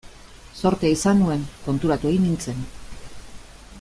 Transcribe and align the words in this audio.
Zortea 0.61 0.93
izan 0.93 1.21
nuen, 1.25 1.43
konturatu 1.67 2.13
egin 2.13 2.27
nintzen. 2.29 2.65